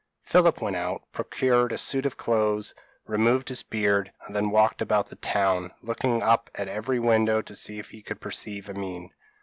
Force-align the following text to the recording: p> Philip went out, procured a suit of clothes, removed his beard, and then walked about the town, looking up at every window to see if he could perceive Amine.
p> 0.25 0.31
Philip 0.31 0.59
went 0.61 0.75
out, 0.75 1.03
procured 1.11 1.71
a 1.71 1.77
suit 1.77 2.07
of 2.07 2.17
clothes, 2.17 2.73
removed 3.05 3.49
his 3.49 3.61
beard, 3.61 4.11
and 4.25 4.35
then 4.35 4.49
walked 4.49 4.81
about 4.81 5.09
the 5.09 5.15
town, 5.15 5.69
looking 5.83 6.23
up 6.23 6.49
at 6.55 6.67
every 6.67 6.97
window 6.99 7.43
to 7.43 7.53
see 7.53 7.77
if 7.77 7.91
he 7.91 8.01
could 8.01 8.19
perceive 8.19 8.67
Amine. 8.67 9.11